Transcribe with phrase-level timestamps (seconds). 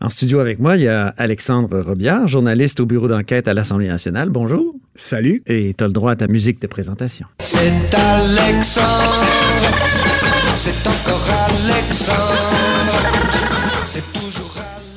[0.00, 3.88] En studio avec moi, il y a Alexandre Robillard, journaliste au bureau d'enquête à l'Assemblée
[3.88, 4.28] nationale.
[4.28, 4.74] Bonjour.
[4.94, 5.42] Salut.
[5.46, 7.26] Et tu as le droit à ta musique de présentation.
[7.38, 9.24] C'est Alexandre.
[10.54, 12.43] C'est encore Alexandre.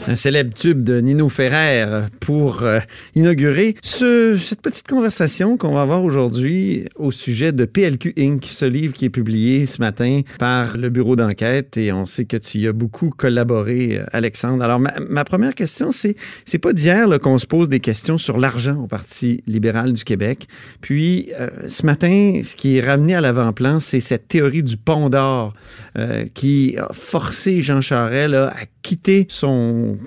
[0.07, 2.79] Un célèbre tube de Nino Ferrer pour euh,
[3.15, 8.65] inaugurer ce, cette petite conversation qu'on va avoir aujourd'hui au sujet de PLQ Inc., ce
[8.65, 12.59] livre qui est publié ce matin par le bureau d'enquête et on sait que tu
[12.59, 14.63] y as beaucoup collaboré, euh, Alexandre.
[14.63, 18.38] Alors, ma, ma première question, c'est c'est pas d'hier qu'on se pose des questions sur
[18.38, 20.48] l'argent au Parti libéral du Québec.
[20.82, 25.10] Puis, euh, ce matin, ce qui est ramené à l'avant-plan, c'est cette théorie du pont
[25.10, 25.54] d'or
[25.98, 29.98] euh, qui a forcé Jean Charest là, à quitter son,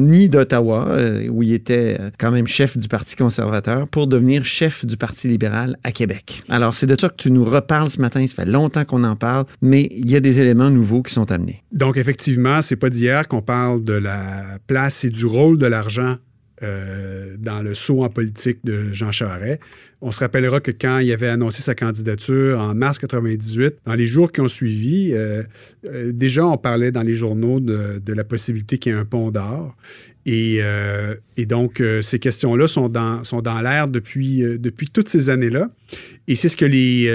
[0.00, 4.44] nid d'Ottawa, euh, où il était euh, quand même chef du Parti conservateur, pour devenir
[4.44, 6.42] chef du Parti libéral à Québec.
[6.50, 8.26] Alors, c'est de ça que tu nous reparles ce matin.
[8.26, 11.30] Ça fait longtemps qu'on en parle, mais il y a des éléments nouveaux qui sont
[11.32, 11.62] amenés.
[11.72, 16.16] Donc, effectivement, c'est pas d'hier qu'on parle de la place et du rôle de l'argent
[16.62, 19.60] euh, dans le saut en politique de Jean Charest.
[20.02, 24.06] On se rappellera que quand il avait annoncé sa candidature en mars 98, dans les
[24.06, 25.42] jours qui ont suivi, euh,
[25.86, 29.06] euh, déjà on parlait dans les journaux de, de la possibilité qu'il y ait un
[29.06, 29.74] pont d'or.
[30.26, 34.88] Et, euh, et, donc, euh, ces questions-là sont dans, sont dans l'air depuis, euh, depuis
[34.88, 35.70] toutes ces années-là.
[36.26, 37.08] Et c'est ce que les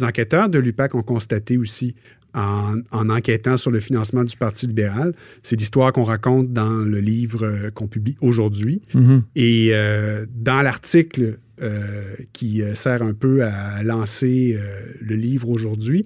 [0.00, 1.96] enquêteurs de l'UPAC ont constaté aussi
[2.34, 5.12] en, en, enquêtant sur le financement du Parti libéral.
[5.42, 8.80] C'est l'histoire qu'on raconte dans le livre qu'on publie aujourd'hui.
[8.94, 9.22] Mm-hmm.
[9.34, 9.72] Et
[10.36, 11.38] dans l'article
[12.32, 14.58] qui sert un peu à lancer
[15.00, 16.04] le livre aujourd'hui,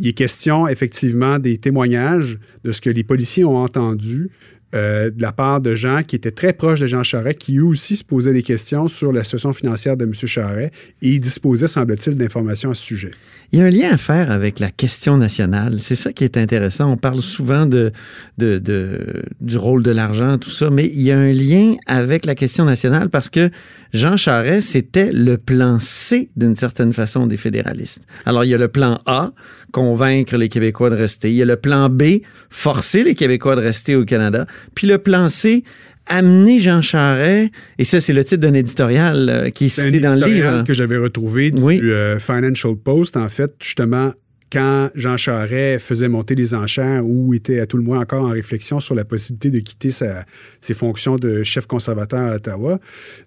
[0.00, 4.30] il est question effectivement des témoignages de ce que les policiers ont entendu
[4.74, 7.64] euh, de la part de gens qui étaient très proches de Jean Charest, qui eux
[7.64, 10.14] aussi se posaient des questions sur la situation financière de M.
[10.14, 13.10] Charest et ils disposaient, semble-t-il, d'informations à ce sujet.
[13.52, 15.80] Il y a un lien à faire avec la question nationale.
[15.80, 16.92] C'est ça qui est intéressant.
[16.92, 17.90] On parle souvent de,
[18.38, 22.64] du rôle de l'argent, tout ça, mais il y a un lien avec la question
[22.64, 23.50] nationale parce que
[23.92, 28.02] Jean Charest, c'était le plan C d'une certaine façon des fédéralistes.
[28.24, 29.32] Alors, il y a le plan A,
[29.72, 31.30] convaincre les Québécois de rester.
[31.30, 32.20] Il y a le plan B,
[32.50, 34.46] forcer les Québécois de rester au Canada.
[34.74, 35.64] Puis le plan C,
[36.06, 40.18] amener Jean Charest, et ça, c'est le titre d'un éditorial euh, qui est cité dans
[40.18, 40.64] le livre.
[40.64, 41.80] que j'avais retrouvé du oui.
[41.82, 44.12] euh, Financial Post, en fait, justement,
[44.50, 48.30] quand Jean Charest faisait monter les enchères ou était à tout le moins encore en
[48.30, 52.80] réflexion sur la possibilité de quitter ses fonctions de chef conservateur à Ottawa.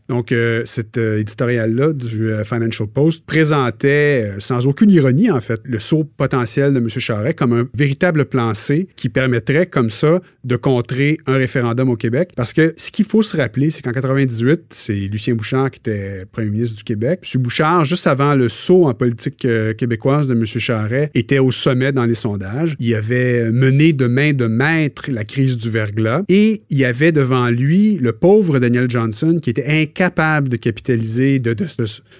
[0.09, 5.39] Donc, euh, cet euh, éditorial-là du euh, Financial Post présentait, euh, sans aucune ironie en
[5.39, 6.89] fait, le saut potentiel de M.
[6.89, 11.95] Charest comme un véritable plan C qui permettrait comme ça de contrer un référendum au
[11.95, 12.31] Québec.
[12.35, 16.25] Parce que ce qu'il faut se rappeler, c'est qu'en 98, c'est Lucien Bouchard qui était
[16.31, 17.21] premier ministre du Québec.
[17.33, 17.41] M.
[17.41, 19.47] Bouchard, juste avant le saut en politique
[19.77, 20.45] québécoise de M.
[20.45, 22.75] Charest, était au sommet dans les sondages.
[22.79, 27.11] Il avait mené de main de maître la crise du verglas et il y avait
[27.11, 31.55] devant lui le pauvre Daniel Johnson qui était incapable de capitaliser, de,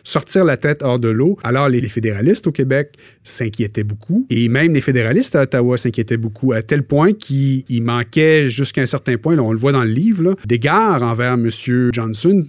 [0.04, 1.38] sortir la tête hors de l'eau.
[1.44, 2.94] Alors les, fédéralistes au Québec
[3.24, 8.50] s'inquiétaient beaucoup et même les fédéralistes à Ottawa s'inquiétaient beaucoup à tel point qu'il manquait
[8.50, 11.50] jusqu'à un certain point, on le voit dans le livre, d'égard envers M.
[11.92, 12.46] Johnson,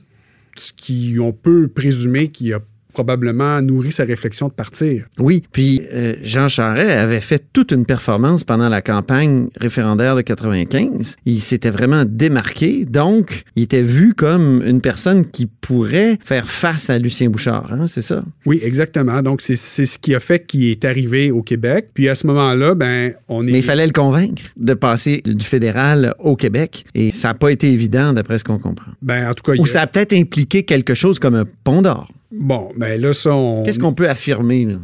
[0.56, 2.60] ce qui on peut présumer qu'il a
[2.94, 5.04] probablement nourri sa réflexion de partir.
[5.18, 10.22] Oui, puis euh, Jean Charest avait fait toute une performance pendant la campagne référendaire de
[10.22, 11.16] 95.
[11.26, 16.88] Il s'était vraiment démarqué, donc il était vu comme une personne qui pourrait faire face
[16.88, 18.24] à Lucien Bouchard, hein, c'est ça?
[18.46, 19.20] Oui, exactement.
[19.22, 21.90] Donc c'est ce qui a fait qu'il est arrivé au Québec.
[21.94, 23.50] Puis à ce moment-là, ben on est...
[23.50, 27.50] Mais il fallait le convaincre de passer du fédéral au Québec, et ça n'a pas
[27.50, 28.92] été évident d'après ce qu'on comprend.
[29.02, 29.58] Ben en tout cas...
[29.58, 29.66] Ou a...
[29.66, 32.08] ça a peut-être impliqué quelque chose comme un pont d'or.
[32.40, 33.62] Bon, ben là, ça, on...
[33.62, 34.64] Qu'est-ce qu'on peut affirmer?
[34.64, 34.76] Là?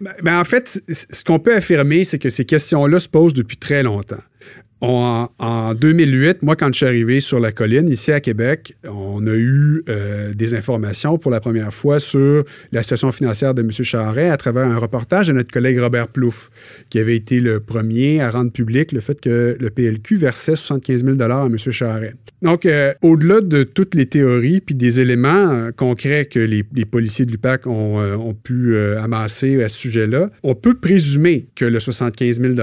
[0.00, 3.56] Ben, ben, en fait, ce qu'on peut affirmer, c'est que ces questions-là se posent depuis
[3.56, 4.22] très longtemps.
[4.82, 9.34] En 2008, moi, quand je suis arrivé sur la colline, ici à Québec, on a
[9.34, 13.70] eu euh, des informations pour la première fois sur la situation financière de M.
[13.70, 16.50] Charret à travers un reportage de notre collègue Robert Plouffe,
[16.88, 21.04] qui avait été le premier à rendre public le fait que le PLQ versait 75
[21.04, 21.58] 000 à M.
[21.58, 22.14] Charret.
[22.40, 27.26] Donc, euh, au-delà de toutes les théories puis des éléments euh, concrets que les, policiers
[27.26, 32.40] de l'UPAC ont, ont pu amasser à ce sujet-là, on peut présumer que le 75
[32.40, 32.54] 000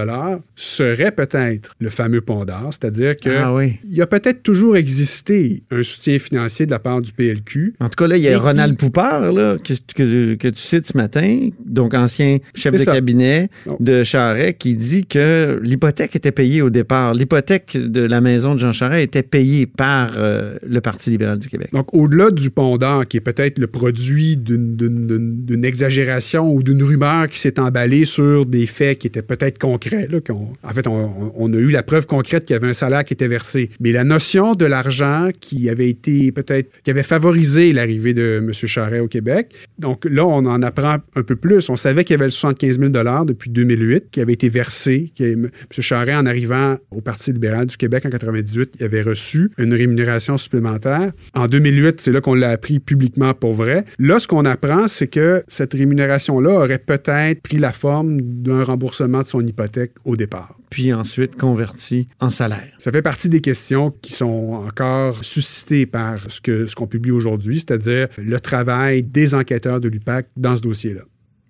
[0.56, 3.80] serait peut-être le fameux pont d'or, c'est-à-dire qu'il ah oui.
[3.86, 7.76] y a peut-être toujours existé un soutien financier de la part du PLQ.
[7.80, 8.86] En tout cas, là, il y a Et Ronald qui...
[8.86, 12.94] Poupard, là, que, que, que, tu cites ce matin, donc ancien chef de ça.
[12.94, 13.78] cabinet non.
[13.80, 17.14] de Charest, qui dit que l'hypothèque était payée au départ.
[17.14, 21.48] L'hypothèque de la maison de Jean Charest était payée par euh, le Parti libéral du
[21.48, 21.70] Québec.
[21.74, 27.28] Donc, au-delà du pont d'or, qui est peut-être le produit d'une exagération ou d'une rumeur
[27.30, 30.20] qui s'est emballée sur des faits qui étaient peut-être concrets, là,
[30.64, 33.04] en fait, on, on, a eu la preuve preuve concrète qu'il y avait un salaire
[33.04, 33.72] qui était versé.
[33.80, 38.54] Mais la notion de l'argent qui avait été peut-être, qui avait favorisé l'arrivée de M.
[38.54, 39.52] Charret au Québec.
[39.80, 41.72] Donc là, on en apprend un peu plus.
[41.72, 42.92] On savait qu'il y avait le 75 000
[43.26, 45.12] depuis 2008 qui avait été versé.
[45.20, 45.50] M.
[45.72, 50.38] Charret, en arrivant au Parti libéral du Québec en 98, il avait reçu une rémunération
[50.38, 51.14] supplémentaire.
[51.34, 53.86] En 2008, c'est là qu'on l'a appris publiquement pour vrai.
[53.98, 59.22] Là, ce qu'on apprend, c'est que cette rémunération-là aurait peut-être pris la forme d'un remboursement
[59.22, 60.58] de son hypothèque au départ.
[60.70, 61.87] Puis ensuite converti
[62.20, 62.74] en salaire.
[62.78, 67.12] Ça fait partie des questions qui sont encore suscitées par ce qu'on ce qu'on publie
[67.12, 71.02] aujourd'hui, c'est-à-dire le travail des enquêteurs de l'UPAC dans ce dossier-là.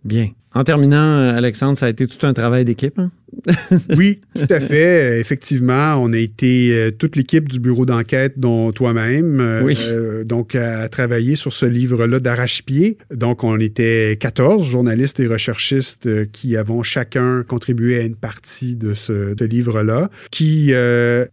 [0.04, 0.30] Bien.
[0.54, 2.98] En terminant, Alexandre, ça a été tout un travail d'équipe.
[2.98, 3.12] Hein?
[3.98, 5.20] oui, tout à fait.
[5.20, 9.78] Effectivement, on a été euh, toute l'équipe du bureau d'enquête, dont toi-même, euh, oui.
[9.90, 12.98] euh, donc à travailler sur ce livre-là d'arrache-pied.
[13.14, 18.94] Donc, on était 14 journalistes et recherchistes qui avons chacun contribué à une partie de
[18.94, 20.74] ce de livre-là, qui,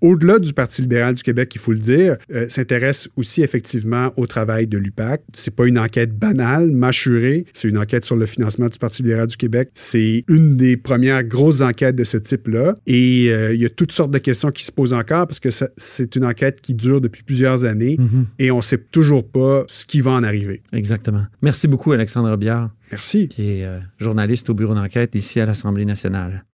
[0.00, 2.17] au-delà du Parti libéral du Québec, il faut le dire,
[2.49, 5.23] s'intéresse aussi effectivement au travail de l'UPAC.
[5.32, 7.44] C'est pas une enquête banale, mâchurée.
[7.52, 9.70] C'est une enquête sur le financement du Parti libéral du Québec.
[9.75, 12.75] C'est une des premières grosses enquêtes de ce type-là.
[12.86, 15.48] Et euh, il y a toutes sortes de questions qui se posent encore parce que
[15.76, 18.26] c'est une enquête qui dure depuis plusieurs années Mhm.
[18.38, 20.62] et on sait toujours pas ce qui va en arriver.
[20.72, 21.25] Exactement.
[21.42, 23.28] Merci beaucoup, Alexandre Biard, Merci.
[23.28, 26.44] qui est euh, journaliste au bureau d'enquête ici à l'Assemblée nationale.